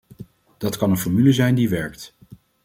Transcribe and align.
Dat 0.57 0.77
kan 0.77 0.89
een 0.89 0.97
formule 0.97 1.31
zijn 1.31 1.55
die 1.55 1.69
werkt. 1.69 2.15